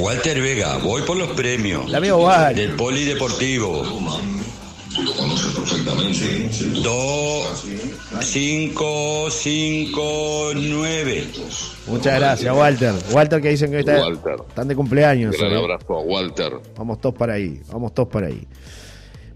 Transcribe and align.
Walter 0.00 0.40
Vega, 0.40 0.78
voy 0.78 1.02
por 1.02 1.16
los 1.16 1.28
premios. 1.30 1.86
El 1.88 1.94
amigo 1.94 2.18
Walter. 2.18 2.68
Del 2.68 2.76
Polideportivo. 2.76 3.82
Lo 5.02 5.12
conoces 5.12 5.54
perfectamente. 5.54 6.48
2, 6.82 7.64
5, 8.20 9.30
5, 9.30 10.50
9. 10.54 11.26
Muchas 11.86 12.18
gracias, 12.18 12.56
Walter. 12.56 12.94
Walter 13.12 13.40
que 13.40 13.50
dicen 13.50 13.70
que 13.70 13.80
está, 13.80 14.00
Walter. 14.00 14.36
están 14.48 14.68
de 14.68 14.76
cumpleaños. 14.76 15.36
Gran 15.36 15.52
hoy. 15.52 15.58
abrazo 15.58 15.94
a 15.94 16.00
Walter. 16.00 16.52
Vamos 16.76 17.00
todos 17.00 17.14
para 17.14 17.34
ahí, 17.34 17.60
vamos 17.70 17.92
todos 17.94 18.08
para 18.08 18.28
ahí. 18.28 18.46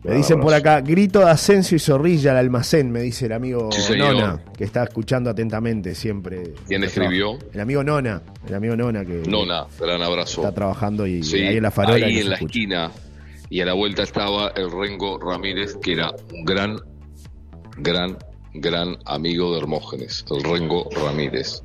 Me 0.05 0.17
dicen 0.17 0.41
por 0.41 0.53
acá, 0.53 0.81
grito 0.81 1.21
de 1.21 1.31
Asensio 1.31 1.77
y 1.77 1.79
Zorrilla 1.79 2.33
al 2.33 2.39
almacén, 2.39 2.91
me 2.91 3.01
dice 3.01 3.27
el 3.27 3.33
amigo 3.33 3.71
Sí. 3.71 3.97
Nona, 3.97 4.43
que 4.57 4.65
está 4.65 4.83
escuchando 4.83 5.31
atentamente 5.31 5.95
siempre. 5.95 6.55
¿Quién 6.67 6.83
escribió? 6.83 7.39
El 7.53 7.61
amigo 7.61 7.85
Nona, 7.85 8.21
el 8.49 8.55
amigo 8.55 8.75
Nona 8.75 9.05
que 9.05 9.23
Nona, 9.29 9.67
gran 9.79 10.03
abrazo. 10.03 10.41
está 10.43 10.53
trabajando 10.53 11.07
y 11.07 11.23
Sí, 11.23 11.37
ahí 11.37 11.57
en 11.57 11.63
la 11.63 11.71
farola. 11.71 12.05
ahí 12.07 12.19
en 12.19 12.31
la 12.31 12.35
escucha. 12.35 12.51
esquina 12.59 12.91
y 13.49 13.61
a 13.61 13.67
la 13.67 13.75
vuelta 13.75 14.03
estaba 14.03 14.49
el 14.57 14.71
Rengo 14.73 15.19
Ramírez, 15.21 15.77
que 15.81 15.93
era 15.93 16.11
un 16.33 16.45
gran, 16.45 16.79
gran, 17.79 18.17
gran 18.55 18.97
amigo 19.05 19.53
de 19.53 19.61
Hermógenes, 19.61 20.25
el 20.31 20.43
Rengo 20.43 20.89
Ramírez. 20.97 21.63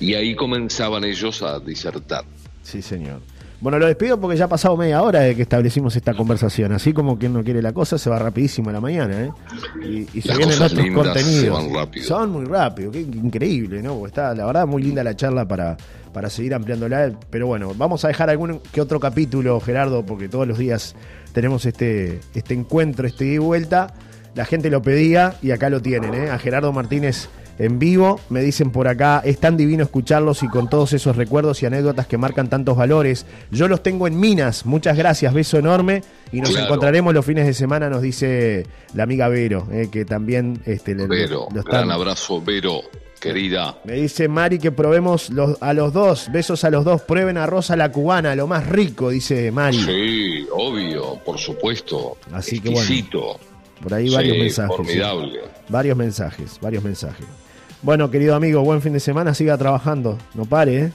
Y 0.00 0.14
ahí 0.14 0.34
comenzaban 0.34 1.04
ellos 1.04 1.42
a 1.42 1.58
disertar. 1.60 2.24
Sí, 2.62 2.80
señor. 2.80 3.20
Bueno, 3.60 3.78
lo 3.78 3.86
despido 3.86 4.18
porque 4.18 4.38
ya 4.38 4.46
ha 4.46 4.48
pasado 4.48 4.74
media 4.74 5.02
hora 5.02 5.20
de 5.20 5.36
que 5.36 5.42
establecimos 5.42 5.94
esta 5.94 6.14
conversación. 6.14 6.72
Así 6.72 6.94
como 6.94 7.18
quien 7.18 7.34
no 7.34 7.44
quiere 7.44 7.60
la 7.60 7.74
cosa, 7.74 7.98
se 7.98 8.08
va 8.08 8.18
rapidísimo 8.18 8.70
a 8.70 8.72
la 8.72 8.80
mañana, 8.80 9.24
¿eh? 9.24 9.30
Y, 9.82 10.18
y 10.18 10.22
se 10.22 10.28
Las 10.28 10.38
vienen 10.38 10.62
otros 10.62 10.86
contenidos. 10.94 11.64
se. 11.92 12.02
Son 12.02 12.30
muy 12.30 12.46
rápido, 12.46 12.90
qué 12.90 13.00
increíble, 13.00 13.82
¿no? 13.82 13.96
Porque 13.96 14.08
está, 14.08 14.34
la 14.34 14.46
verdad, 14.46 14.66
muy 14.66 14.82
linda 14.82 15.04
la 15.04 15.14
charla 15.14 15.46
para, 15.46 15.76
para 16.14 16.30
seguir 16.30 16.54
ampliándola. 16.54 17.12
Pero 17.28 17.48
bueno, 17.48 17.72
vamos 17.76 18.02
a 18.06 18.08
dejar 18.08 18.30
algún 18.30 18.60
que 18.72 18.80
otro 18.80 18.98
capítulo, 18.98 19.60
Gerardo, 19.60 20.06
porque 20.06 20.28
todos 20.30 20.48
los 20.48 20.56
días 20.56 20.94
tenemos 21.34 21.66
este, 21.66 22.20
este 22.34 22.54
encuentro, 22.54 23.06
este 23.06 23.26
ida 23.26 23.34
y 23.34 23.38
vuelta. 23.38 23.94
La 24.34 24.46
gente 24.46 24.70
lo 24.70 24.80
pedía 24.80 25.34
y 25.42 25.50
acá 25.50 25.68
lo 25.68 25.82
tienen, 25.82 26.14
¿eh? 26.14 26.30
A 26.30 26.38
Gerardo 26.38 26.72
Martínez 26.72 27.28
en 27.60 27.78
vivo. 27.78 28.18
Me 28.30 28.40
dicen 28.40 28.70
por 28.70 28.88
acá, 28.88 29.20
es 29.24 29.38
tan 29.38 29.56
divino 29.56 29.84
escucharlos 29.84 30.42
y 30.42 30.48
con 30.48 30.68
todos 30.68 30.92
esos 30.94 31.14
recuerdos 31.14 31.62
y 31.62 31.66
anécdotas 31.66 32.06
que 32.08 32.18
marcan 32.18 32.48
tantos 32.48 32.76
valores. 32.76 33.26
Yo 33.52 33.68
los 33.68 33.82
tengo 33.82 34.06
en 34.08 34.18
Minas. 34.18 34.66
Muchas 34.66 34.96
gracias, 34.96 35.32
beso 35.32 35.58
enorme. 35.58 36.02
Y 36.32 36.40
nos 36.40 36.50
Claro. 36.50 36.66
encontraremos 36.66 37.12
los 37.14 37.24
fines 37.24 37.46
de 37.46 37.54
semana, 37.54 37.88
nos 37.90 38.02
dice 38.02 38.66
la 38.94 39.02
amiga 39.04 39.28
Vero, 39.28 39.68
eh, 39.72 39.88
que 39.92 40.04
también 40.04 40.60
este, 40.64 40.94
le- 40.94 41.06
Vero, 41.06 41.46
gran 41.64 41.90
abrazo, 41.90 42.40
Vero, 42.40 42.80
querida. 43.20 43.76
Me 43.84 43.94
dice 43.94 44.28
Mari 44.28 44.58
que 44.58 44.70
probemos 44.72 45.28
los, 45.30 45.60
a 45.60 45.74
los 45.74 45.92
dos, 45.92 46.30
besos 46.32 46.64
a 46.64 46.70
los 46.70 46.84
dos, 46.84 47.02
prueben 47.02 47.36
arroz 47.36 47.70
a 47.70 47.76
la 47.76 47.92
cubana, 47.92 48.34
lo 48.36 48.46
más 48.46 48.66
rico, 48.68 49.10
dice 49.10 49.50
Mari. 49.50 49.82
Sí, 49.82 50.46
obvio, 50.52 51.16
por 51.24 51.38
supuesto. 51.38 52.16
Así 52.32 52.60
que 52.60 52.70
bueno. 52.70 52.88
Por 53.82 53.94
ahí 53.94 54.08
varios 54.10 54.34
Sí, 54.36 54.42
mensajes. 54.42 54.70
sí. 54.70 54.76
Formidable. 54.76 55.40
Varios 55.68 55.96
mensajes, 55.96 56.58
varios 56.60 56.84
mensajes. 56.84 57.26
Bueno, 57.82 58.10
querido 58.10 58.34
amigo, 58.34 58.62
buen 58.62 58.82
fin 58.82 58.92
de 58.92 59.00
semana, 59.00 59.34
siga 59.34 59.56
trabajando. 59.56 60.18
No 60.34 60.44
pare, 60.44 60.78
¿eh? 60.78 60.92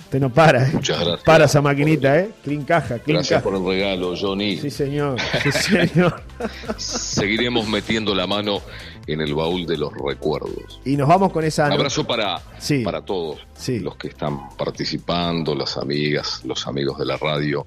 Usted 0.00 0.20
no 0.20 0.30
para, 0.32 0.66
¿eh? 0.66 0.70
Muchas 0.72 0.98
gracias. 1.00 1.22
Para 1.24 1.44
esa 1.44 1.60
maquinita, 1.60 2.18
¿eh? 2.18 2.30
Clean 2.42 2.64
caja, 2.64 2.98
clean 2.98 3.18
Gracias 3.18 3.42
caja. 3.42 3.44
por 3.44 3.54
el 3.60 3.66
regalo, 3.66 4.14
Johnny. 4.18 4.56
Sí, 4.58 4.70
señor. 4.70 5.16
Sí, 5.42 5.52
señor. 5.52 6.22
Seguiremos 6.78 7.66
metiendo 7.68 8.14
la 8.14 8.26
mano 8.26 8.60
en 9.06 9.20
el 9.20 9.34
baúl 9.34 9.66
de 9.66 9.76
los 9.78 9.92
recuerdos. 9.94 10.80
Y 10.84 10.96
nos 10.96 11.08
vamos 11.08 11.32
con 11.32 11.44
esa. 11.44 11.66
Un 11.66 11.72
abrazo 11.72 12.06
para, 12.06 12.40
Sí. 12.58 12.82
para 12.84 13.02
todos 13.02 13.38
Sí. 13.54 13.80
los 13.80 13.96
que 13.96 14.08
están 14.08 14.48
participando, 14.56 15.54
las 15.54 15.76
amigas, 15.76 16.42
los 16.44 16.66
amigos 16.66 16.98
de 16.98 17.04
la 17.06 17.16
radio. 17.16 17.66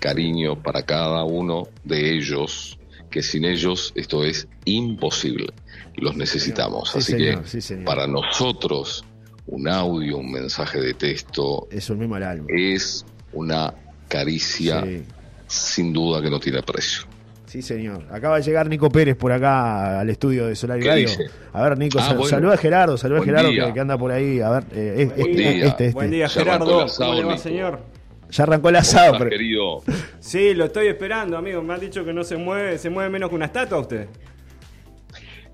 Cariño 0.00 0.60
para 0.60 0.82
cada 0.82 1.24
uno 1.24 1.68
de 1.84 2.14
ellos, 2.16 2.78
que 3.10 3.22
sin 3.22 3.44
ellos 3.44 3.92
esto 3.94 4.24
es 4.24 4.48
imposible. 4.64 5.46
Los 5.96 6.16
necesitamos. 6.16 6.90
Sí, 6.90 6.98
Así 6.98 7.12
señor, 7.12 7.42
que 7.44 7.60
sí, 7.60 7.74
para 7.84 8.06
nosotros 8.06 9.04
un 9.46 9.68
audio, 9.68 10.18
un 10.18 10.30
mensaje 10.32 10.80
de 10.80 10.94
texto 10.94 11.68
mismo 11.96 12.16
alma. 12.16 12.46
es 12.48 13.04
una 13.32 13.72
caricia 14.08 14.82
Sí. 14.82 15.04
sin 15.46 15.92
duda 15.92 16.20
que 16.22 16.30
no 16.30 16.38
tiene 16.40 16.62
precio. 16.62 17.04
Sí, 17.46 17.62
señor. 17.62 18.04
Acaba 18.10 18.36
de 18.36 18.42
llegar 18.42 18.68
Nico 18.68 18.90
Pérez 18.90 19.16
por 19.16 19.30
acá 19.32 20.00
al 20.00 20.10
estudio 20.10 20.46
de 20.48 20.56
Solar 20.56 20.78
y 20.78 20.82
¿Qué 20.82 20.88
Radio. 20.88 21.08
dice? 21.08 21.24
A 21.52 21.62
ver, 21.62 21.78
Nico, 21.78 21.98
Ah, 22.00 22.08
sal- 22.08 22.16
bueno. 22.16 22.28
saluda 22.30 22.54
a 22.54 22.56
Gerardo, 22.56 22.98
saluda 22.98 23.20
a 23.20 23.24
Gerardo 23.24 23.48
que, 23.50 23.72
que 23.72 23.80
anda 23.80 23.96
por 23.96 24.10
ahí. 24.10 24.40
A 24.40 24.50
ver, 24.50 24.64
eh, 24.72 24.94
es- 24.98 25.16
Buen 25.16 25.30
este, 25.30 25.40
día. 25.42 25.50
este, 25.50 25.66
este. 25.86 25.90
Buen 25.92 26.10
día, 26.10 26.28
Gerardo. 26.28 26.86
¿Cómo 26.98 27.14
le 27.14 27.24
va, 27.24 27.32
Nico. 27.32 27.42
señor? 27.42 27.80
Ya 28.30 28.42
arrancó 28.42 28.68
el 28.68 28.74
¿Cómo 28.74 28.80
asado, 28.82 29.06
estás, 29.06 29.18
pero 29.18 29.30
querido? 29.30 29.82
Sí, 30.20 30.52
lo 30.54 30.64
estoy 30.66 30.88
esperando, 30.88 31.36
amigo. 31.36 31.62
Me 31.62 31.74
han 31.74 31.80
dicho 31.80 32.04
que 32.04 32.12
no 32.12 32.24
se 32.24 32.36
mueve, 32.36 32.76
se 32.78 32.90
mueve 32.90 33.08
menos 33.10 33.28
que 33.30 33.36
una 33.36 33.46
estatua 33.46 33.78
usted. 33.78 34.08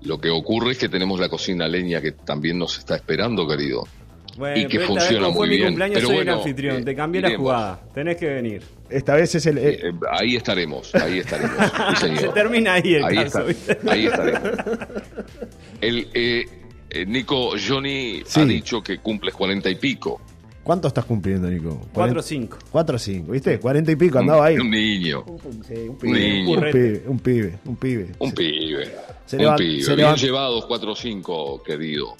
Lo 0.01 0.19
que 0.19 0.29
ocurre 0.29 0.71
es 0.71 0.77
que 0.77 0.89
tenemos 0.89 1.19
la 1.19 1.29
cocina 1.29 1.67
leña 1.67 2.01
que 2.01 2.11
también 2.11 2.57
nos 2.57 2.77
está 2.77 2.95
esperando, 2.95 3.47
querido. 3.47 3.87
Bueno, 4.35 4.57
Y 4.57 4.67
que 4.67 4.77
pero 4.79 4.87
funciona 4.87 5.29
muy 5.29 5.47
mi 5.47 5.55
bien. 5.57 5.67
cumpleaños, 5.69 5.95
Pero 5.97 6.07
soy 6.07 6.15
bueno, 6.15 6.31
el 6.33 6.37
anfitrión. 6.39 6.77
eh, 6.77 6.83
Te 6.83 6.95
cambié 6.95 7.21
la 7.21 7.37
jugada. 7.37 7.79
Tenés 7.93 8.17
que 8.17 8.25
venir. 8.27 8.63
esta 8.89 9.13
vez 9.15 9.35
es 9.35 9.45
el. 9.45 9.59
eh, 9.59 9.79
Eh, 9.83 9.91
ahí 10.11 10.35
estaremos, 10.35 10.93
ahí 10.95 11.19
estaremos. 11.19 11.55
Sí, 11.91 11.95
señor. 12.07 12.19
Se 12.19 12.27
termina 12.29 12.73
ahí 12.73 12.95
el 12.95 13.03
ahí, 13.05 13.15
caso. 13.15 13.47
está- 13.47 13.91
ahí 13.91 14.05
estaremos. 14.07 14.41
El, 15.81 16.47
Nico, 17.07 17.51
Johnny 17.57 18.23
Sí. 18.25 18.39
ha 18.41 18.45
dicho 18.45 18.81
que 18.83 18.97
cumples 18.99 19.33
cuarenta 19.35 19.69
y 19.69 19.75
pico. 19.75 20.19
¿Cuánto 20.63 20.87
estás 20.87 21.03
cumpliendo, 21.05 21.49
Nico? 21.49 21.81
4 21.93 22.19
o 22.19 22.23
5. 22.23 22.57
4 22.71 22.95
o 22.95 22.99
5, 22.99 23.31
¿viste? 23.33 23.59
40 23.59 23.91
y 23.91 23.95
pico, 23.97 24.19
andaba 24.19 24.45
ahí. 24.45 24.57
Un 24.57 24.69
niño, 24.71 25.25
Sí, 25.67 25.73
un 25.75 25.89
un 25.89 25.97
pibe. 25.97 26.19
niño, 26.19 26.51
Un 26.57 26.71
pibe, 26.71 27.03
un 27.07 27.19
pibe, 27.19 27.59
un 27.65 27.75
pibe. 27.75 28.11
un 28.19 28.31
pibe. 28.31 28.91
Se 29.25 29.37
un 29.45 29.55
pibe. 29.55 29.83
se 29.83 29.95
Bien 29.95 30.15
llevados, 30.15 30.65
cuatro 30.65 30.93
o 30.93 30.95
cinco, 30.95 31.61
querido. 31.63 32.15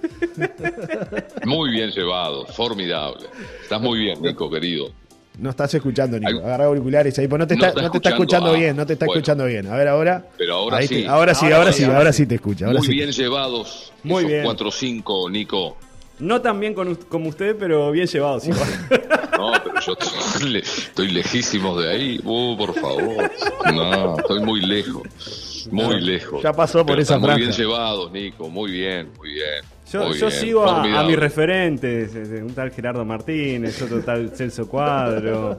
Muy 1.44 1.70
bien 1.70 1.90
llevados, 1.90 2.54
formidable. 2.54 3.26
Estás 3.62 3.80
muy 3.80 3.98
bien, 4.00 4.20
Nico, 4.22 4.50
querido. 4.50 4.90
No 5.38 5.50
estás 5.50 5.74
escuchando, 5.74 6.18
Nico. 6.18 6.38
Agarra 6.38 6.64
auriculares 6.66 7.18
ahí, 7.18 7.28
pues 7.28 7.38
no 7.38 7.46
te 7.46 7.54
No 7.56 7.66
está, 7.66 7.68
está 7.68 7.82
no 7.82 7.90
te 7.90 7.96
está 7.98 8.08
escuchando 8.10 8.46
escuchando. 8.46 8.50
Ah, 8.50 8.58
bien, 8.58 8.76
no 8.76 8.86
te 8.86 8.92
está 8.94 9.06
bueno. 9.06 9.18
escuchando 9.18 9.44
bien. 9.46 9.66
A 9.66 9.76
ver, 9.76 9.88
ahora. 9.88 10.26
Pero 10.38 10.54
ahora 10.54 10.76
Ahí 10.78 10.86
sí. 10.88 11.02
te- 11.02 11.08
ahora 11.08 11.34
sí, 11.34 11.44
Ahora 11.44 11.56
ahora 11.58 11.72
sí, 11.72 11.78
sí, 11.78 11.84
ahora 11.84 11.98
ahora 11.98 12.12
sí. 12.12 12.22
sí 12.22 12.26
te 12.26 12.34
escucha. 12.36 12.66
Ahora 12.66 12.78
Muy 12.78 12.86
sí. 12.86 12.92
bien 12.94 13.10
llevados. 13.12 13.92
Muy 14.02 14.18
esos 14.20 14.30
bien. 14.30 14.44
cuatro 14.44 14.68
o 14.68 14.72
cinco, 14.72 15.28
Nico. 15.30 15.76
No 16.18 16.40
tan 16.40 16.58
bien 16.60 16.72
con, 16.74 16.94
como 16.94 17.28
usted, 17.28 17.56
pero 17.58 17.90
bien 17.92 18.06
llevados 18.06 18.46
igual. 18.46 18.68
No, 19.36 19.52
pero 19.62 19.78
yo 19.80 19.92
estoy, 19.92 20.48
le- 20.50 20.58
estoy 20.60 21.08
lejísimos 21.12 21.78
de 21.82 21.90
ahí. 21.90 22.20
Uh, 22.24 22.56
por 22.56 22.72
favor. 22.74 23.30
No, 23.74 24.16
estoy 24.16 24.40
muy 24.42 24.60
lejos. 24.62 25.68
Muy 25.70 26.00
lejos. 26.00 26.42
ya 26.42 26.52
pasó 26.54 26.78
por 26.78 26.86
Pero 26.86 27.02
esa 27.02 27.16
están 27.16 27.30
Muy 27.30 27.40
bien 27.40 27.52
franja. 27.52 27.62
llevados, 27.62 28.10
Nico. 28.12 28.48
Muy 28.48 28.70
bien, 28.70 29.10
muy 29.18 29.32
bien. 29.34 29.62
Yo, 29.92 30.04
muy 30.08 30.18
yo 30.18 30.28
bien, 30.28 30.40
sigo 30.40 30.64
a, 30.64 31.02
mis 31.04 31.16
referentes, 31.18 32.14
eh, 32.14 32.42
un 32.42 32.54
tal 32.54 32.70
Gerardo 32.70 33.04
Martínez, 33.04 33.80
otro 33.82 34.00
tal 34.00 34.30
Celso 34.34 34.66
Cuadro. 34.66 35.54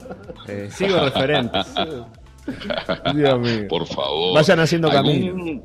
Eh, 0.48 0.68
sigo 0.72 0.98
referentes. 0.98 1.66
Dios 3.14 3.38
mío. 3.40 3.66
Por 3.68 3.86
favor. 3.86 4.34
Vayan 4.34 4.58
haciendo 4.60 4.90
¿Algún- 4.90 5.12
Eh, 5.46 5.62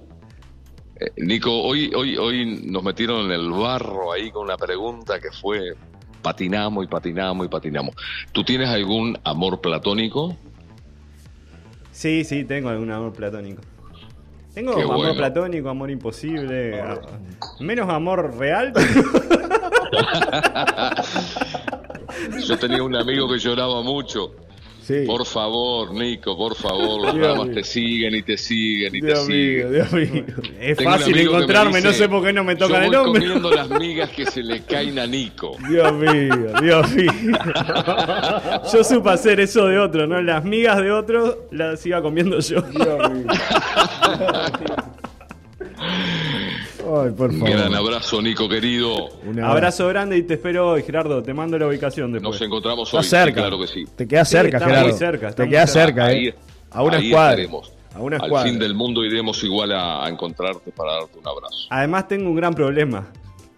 Nico, 1.17 1.51
hoy, 1.63 1.91
hoy, 1.95 2.17
hoy 2.17 2.61
nos 2.65 2.83
metieron 2.83 3.25
en 3.25 3.31
el 3.31 3.51
barro 3.51 4.11
ahí 4.11 4.31
con 4.31 4.43
una 4.43 4.57
pregunta 4.57 5.19
que 5.19 5.31
fue 5.31 5.73
patinamos 6.21 6.85
y 6.85 6.87
patinamos 6.87 7.45
y 7.45 7.49
patinamos. 7.49 7.95
¿Tú 8.31 8.43
tienes 8.43 8.69
algún 8.69 9.17
amor 9.23 9.61
platónico? 9.61 10.35
Sí, 11.91 12.23
sí, 12.23 12.43
tengo 12.45 12.69
algún 12.69 12.91
amor 12.91 13.13
platónico. 13.13 13.61
Tengo 14.53 14.75
Qué 14.75 14.83
amor 14.83 14.97
bueno. 14.97 15.15
platónico, 15.15 15.69
amor 15.69 15.89
imposible. 15.91 16.83
Menos 17.59 17.89
amor 17.89 18.35
real. 18.37 18.71
Yo 22.47 22.57
tenía 22.57 22.83
un 22.83 22.95
amigo 22.95 23.27
que 23.29 23.39
lloraba 23.39 23.81
mucho. 23.81 24.35
Sí. 24.83 25.03
Por 25.07 25.25
favor, 25.25 25.93
Nico, 25.93 26.35
por 26.37 26.55
favor, 26.55 27.15
las 27.15 27.15
mío. 27.15 27.51
te 27.53 27.63
siguen 27.63 28.15
y 28.15 28.21
te 28.23 28.37
siguen 28.37 28.93
y 28.95 28.99
te 28.99 29.07
Dios 29.07 29.27
mío, 29.29 29.35
siguen. 29.69 29.71
Dios 29.73 29.91
mío. 29.93 30.25
Es 30.59 30.77
Tengo 30.77 30.91
fácil 30.91 31.17
encontrarme, 31.19 31.79
no 31.81 31.93
sé 31.93 32.09
por 32.09 32.23
qué 32.23 32.33
no 32.33 32.43
me 32.43 32.55
tocan 32.57 32.81
yo 32.81 32.83
el 32.83 32.87
voy 32.97 33.03
nombre. 33.05 33.21
comiendo 33.23 33.51
las 33.51 33.69
migas 33.69 34.09
que 34.09 34.25
se 34.25 34.43
le 34.43 34.61
caen 34.63 34.99
a 34.99 35.07
Nico. 35.07 35.55
Dios 35.69 35.93
mío, 35.93 36.35
Dios 36.61 36.91
mío. 36.93 37.11
Yo 38.73 38.83
supe 38.83 39.09
hacer 39.09 39.39
eso 39.39 39.67
de 39.67 39.79
otro, 39.79 40.05
¿no? 40.05 40.21
Las 40.21 40.43
migas 40.43 40.77
de 40.81 40.91
otro 40.91 41.47
las 41.51 41.85
iba 41.85 42.01
comiendo 42.01 42.39
yo. 42.39 42.61
Dios 42.61 43.09
mío. 43.13 43.27
Ay, 47.05 47.11
por 47.11 47.29
Un 47.29 47.39
gran 47.39 47.73
abrazo, 47.73 48.21
Nico 48.21 48.47
querido. 48.49 49.09
Un 49.25 49.39
Abrazo 49.39 49.87
grande 49.87 50.17
y 50.17 50.23
te 50.23 50.35
espero 50.35 50.69
hoy, 50.71 50.83
Gerardo. 50.83 51.21
Te 51.23 51.33
mando 51.33 51.57
la 51.57 51.67
ubicación 51.67 52.11
después. 52.11 52.33
Nos 52.39 52.41
encontramos 52.41 52.93
hoy. 52.93 53.03
sí, 53.03 53.09
cerca. 53.09 53.41
claro 53.41 53.59
que 53.59 53.67
sí. 53.67 53.85
Te 53.95 54.07
queda 54.07 54.25
Sí, 54.25 54.31
cerca, 54.31 54.59
muy 54.59 54.67
Gerardo. 54.67 54.97
cerca, 54.97 55.31
Te 55.31 55.49
queda 55.49 55.67
cerca. 55.67 55.87
cerca, 55.87 56.05
Ahí, 56.05 56.27
¿eh? 56.27 56.35
A 56.71 56.83
una 56.83 56.97
ahí 56.97 57.07
escuadra. 57.07 57.29
estaremos. 57.31 57.73
A 57.95 57.99
una 58.01 58.17
Al 58.17 58.23
escuadra. 58.23 58.49
fin 58.49 58.59
del 58.59 58.73
mundo 58.73 59.03
iremos 59.03 59.43
igual 59.43 59.71
a, 59.71 60.05
a 60.05 60.09
encontrarte 60.09 60.71
para 60.71 60.93
darte 60.93 61.19
un 61.19 61.27
abrazo. 61.27 61.67
Además 61.69 62.07
tengo 62.07 62.29
un 62.29 62.35
gran 62.35 62.53
problema. 62.53 63.07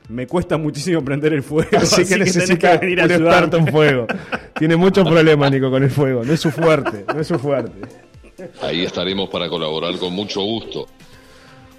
me 0.10 0.28
cuesta 0.28 0.58
muchísimo 0.58 1.04
prender 1.04 1.34
el 1.34 1.44
fuego. 1.44 1.70
Así, 1.78 2.06
que 2.06 2.18
necesita 2.18 2.78
venir 2.78 3.02
a 3.02 3.06
un 3.06 3.12
experto 3.12 3.58
en 3.58 3.68
fuego. 3.68 4.08
Tiene 4.60 4.76
muchos 4.76 5.08
problemas, 5.08 5.52
Nico, 5.52 5.70
con 5.72 5.84
el 5.84 5.90
fuego. 5.92 6.24
No 6.24 6.34
es 6.34 6.40
su 6.40 6.52
fuerte, 6.52 7.06
no 7.14 7.20
es 7.22 7.28
su 7.28 7.38
fuerte. 7.40 7.72
Ahí 8.62 8.84
estaremos 8.84 9.30
para 9.30 9.48
colaborar 9.50 9.98
con 9.98 10.12
mucho 10.14 10.42
gusto. 10.42 10.88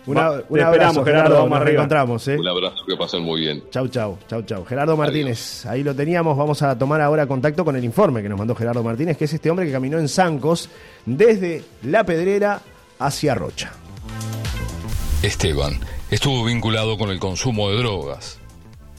Una, 0.07 0.29
Va, 0.29 0.43
un 0.49 0.61
abrazo, 0.61 1.03
Gerardo, 1.03 1.05
Gerardo. 1.05 1.35
vamos 1.35 1.51
Nos 1.51 1.57
arriba. 1.57 1.65
reencontramos, 1.71 2.29
¿eh? 2.29 2.37
Un 2.39 2.49
abrazo, 2.49 2.85
que 2.87 2.97
pasen 2.97 3.23
muy 3.23 3.41
bien. 3.41 3.65
Chau, 3.71 3.89
chau, 3.89 4.19
chau, 4.29 4.43
chau. 4.43 4.65
Gerardo 4.65 4.97
Martínez, 4.97 5.67
ahí 5.67 5.83
lo 5.83 5.95
teníamos. 5.95 6.37
Vamos 6.37 6.63
a 6.63 6.79
tomar 6.79 7.01
ahora 7.01 7.27
contacto 7.27 7.65
con 7.65 7.75
el 7.77 7.85
informe 7.85 8.23
que 8.23 8.29
nos 8.29 8.39
mandó 8.39 8.55
Gerardo 8.55 8.83
Martínez, 8.85 9.17
que 9.17 9.25
es 9.25 9.33
este 9.35 9.51
hombre 9.51 9.67
que 9.67 9.73
caminó 9.73 9.99
en 9.99 10.09
Zancos 10.09 10.69
desde 11.05 11.65
La 11.83 12.05
Pedrera 12.05 12.61
hacia 13.01 13.35
Rocha. 13.35 13.73
Esteban 15.23 15.79
estuvo 16.11 16.45
vinculado 16.45 16.97
con 16.99 17.11
el 17.11 17.19
consumo 17.19 17.71
de 17.71 17.79
drogas, 17.79 18.39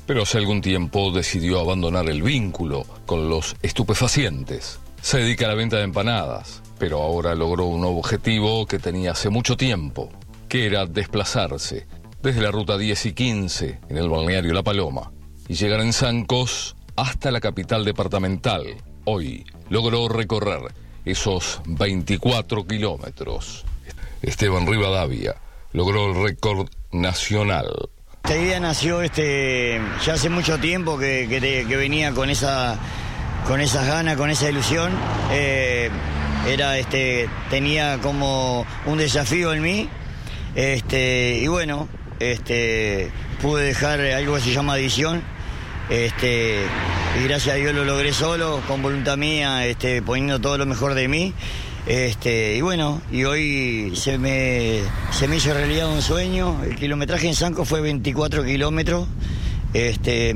pero 0.05 0.23
hace 0.23 0.37
algún 0.37 0.61
tiempo 0.61 1.11
decidió 1.11 1.59
abandonar 1.59 2.09
el 2.09 2.21
vínculo 2.21 2.85
con 3.05 3.29
los 3.29 3.55
estupefacientes. 3.61 4.79
Se 5.01 5.19
dedica 5.19 5.45
a 5.45 5.49
la 5.49 5.55
venta 5.55 5.77
de 5.77 5.83
empanadas, 5.83 6.61
pero 6.79 7.01
ahora 7.01 7.33
logró 7.35 7.65
un 7.65 7.85
objetivo 7.85 8.65
que 8.65 8.79
tenía 8.79 9.11
hace 9.11 9.29
mucho 9.29 9.55
tiempo, 9.55 10.09
que 10.47 10.65
era 10.65 10.85
desplazarse 10.85 11.87
desde 12.21 12.41
la 12.41 12.51
ruta 12.51 12.77
10 12.77 13.05
y 13.07 13.13
15 13.13 13.79
en 13.89 13.97
el 13.97 14.09
balneario 14.09 14.53
La 14.53 14.63
Paloma 14.63 15.11
y 15.47 15.55
llegar 15.55 15.81
en 15.81 15.93
Zancos 15.93 16.75
hasta 16.95 17.31
la 17.31 17.39
capital 17.39 17.85
departamental. 17.85 18.63
Hoy 19.05 19.45
logró 19.69 20.09
recorrer 20.09 20.73
esos 21.05 21.61
24 21.65 22.65
kilómetros. 22.65 23.65
Esteban 24.21 24.67
Rivadavia 24.67 25.35
logró 25.73 26.11
el 26.11 26.23
récord 26.23 26.69
nacional. 26.91 27.67
Esta 28.23 28.37
idea 28.37 28.59
nació 28.59 29.01
este, 29.01 29.79
ya 30.05 30.13
hace 30.13 30.29
mucho 30.29 30.57
tiempo 30.57 30.97
que, 30.97 31.27
que 31.67 31.77
venía 31.77 32.11
con 32.11 32.29
esa 32.29 32.77
con 33.47 33.61
esas 33.61 33.87
ganas, 33.87 34.17
con 34.17 34.29
esa 34.29 34.49
ilusión. 34.49 34.91
Eh, 35.31 35.89
era 36.47 36.77
este, 36.77 37.29
tenía 37.49 37.99
como 37.99 38.65
un 38.85 38.97
desafío 38.97 39.53
en 39.53 39.61
mí. 39.61 39.89
Este, 40.55 41.39
y 41.41 41.47
bueno, 41.47 41.87
este, 42.19 43.11
pude 43.41 43.63
dejar 43.63 43.99
algo 44.01 44.35
que 44.35 44.41
se 44.41 44.51
llama 44.51 44.73
adición. 44.73 45.21
Este, 45.89 46.63
y 47.19 47.23
gracias 47.27 47.55
a 47.55 47.57
Dios 47.57 47.73
lo 47.73 47.85
logré 47.85 48.11
solo, 48.11 48.61
con 48.67 48.81
voluntad 48.81 49.17
mía, 49.17 49.65
este, 49.65 50.01
poniendo 50.01 50.39
todo 50.39 50.57
lo 50.57 50.65
mejor 50.65 50.93
de 50.93 51.07
mí. 51.07 51.33
Este, 51.87 52.57
y 52.57 52.61
bueno, 52.61 53.01
y 53.11 53.23
hoy 53.23 53.93
se 53.95 54.17
me, 54.17 54.81
se 55.11 55.29
me 55.29 55.37
hizo 55.37 55.53
realidad 55.53 55.89
un 55.89 56.01
sueño. 56.01 56.61
El 56.63 56.75
kilometraje 56.75 57.27
en 57.27 57.35
Sanco 57.35 57.63
fue 57.63 57.79
24 57.79 58.43
kilómetros. 58.43 59.07
Este, 59.73 60.35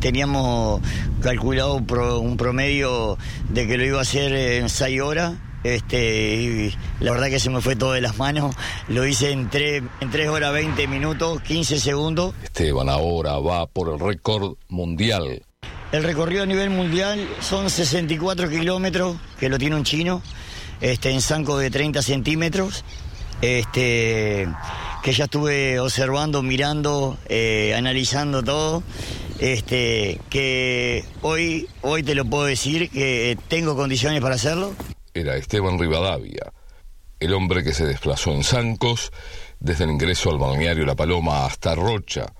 teníamos 0.00 0.80
calculado 1.20 1.74
un 1.74 2.36
promedio 2.36 3.18
de 3.48 3.66
que 3.66 3.78
lo 3.78 3.84
iba 3.84 3.98
a 3.98 4.02
hacer 4.02 4.32
en 4.32 4.68
6 4.68 5.00
horas. 5.00 5.34
Este, 5.64 6.34
y 6.34 6.74
la 7.00 7.12
verdad 7.12 7.28
que 7.28 7.38
se 7.38 7.50
me 7.50 7.60
fue 7.60 7.76
todo 7.76 7.92
de 7.92 8.00
las 8.00 8.18
manos. 8.18 8.54
Lo 8.88 9.06
hice 9.06 9.30
en 9.30 9.48
3, 9.48 9.82
en 10.00 10.10
3 10.10 10.28
horas 10.28 10.52
20 10.52 10.86
minutos, 10.88 11.40
15 11.42 11.78
segundos. 11.78 12.34
Esteban 12.42 12.88
ahora 12.88 13.38
va 13.38 13.66
por 13.66 13.92
el 13.92 14.00
récord 14.00 14.56
mundial. 14.68 15.42
El 15.92 16.04
recorrido 16.04 16.42
a 16.42 16.46
nivel 16.46 16.70
mundial 16.70 17.28
son 17.40 17.68
64 17.68 18.48
kilómetros, 18.48 19.16
que 19.38 19.50
lo 19.50 19.58
tiene 19.58 19.76
un 19.76 19.84
chino, 19.84 20.22
este, 20.80 21.10
en 21.10 21.20
zanco 21.20 21.58
de 21.58 21.70
30 21.70 22.00
centímetros, 22.00 22.82
este, 23.42 24.48
que 25.02 25.12
ya 25.12 25.24
estuve 25.24 25.78
observando, 25.78 26.42
mirando, 26.42 27.18
eh, 27.28 27.74
analizando 27.76 28.42
todo, 28.42 28.82
este, 29.38 30.18
que 30.30 31.04
hoy, 31.20 31.68
hoy 31.82 32.02
te 32.02 32.14
lo 32.14 32.24
puedo 32.24 32.46
decir 32.46 32.88
que 32.88 33.36
tengo 33.48 33.76
condiciones 33.76 34.22
para 34.22 34.36
hacerlo. 34.36 34.74
Era 35.14 35.36
Esteban 35.36 35.78
Rivadavia, 35.78 36.52
el 37.20 37.34
hombre 37.34 37.62
que 37.62 37.74
se 37.74 37.86
desplazó 37.86 38.32
en 38.32 38.44
Zancos 38.44 39.12
desde 39.60 39.84
el 39.84 39.90
ingreso 39.90 40.30
al 40.30 40.38
balneario 40.38 40.84
La 40.86 40.94
Paloma 40.94 41.44
hasta 41.46 41.74
Rocha, 41.74 42.32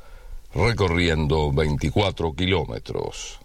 recorriendo 0.55 1.53
24 1.53 2.35
kilómetros. 2.35 3.39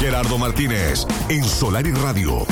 Gerardo 0.00 0.38
Martínez 0.38 1.06
en 1.28 1.44
Solar 1.44 1.86
y 1.86 1.92
Radio. 1.92 2.46